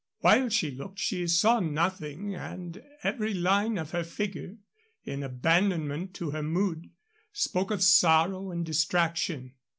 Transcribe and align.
While 0.21 0.49
she 0.49 0.71
looked 0.71 0.97
she 0.97 1.27
saw 1.27 1.59
nothing, 1.59 2.33
and 2.33 2.81
every 3.03 3.35
line 3.35 3.77
of 3.77 3.91
her 3.91 4.03
figure, 4.03 4.57
in 5.05 5.21
abandonment 5.21 6.15
to 6.15 6.31
her 6.31 6.41
mood, 6.41 6.89
spoke 7.31 7.69
of 7.69 7.83
sorrow 7.83 8.49
and 8.49 8.65
distraction. 8.65 9.53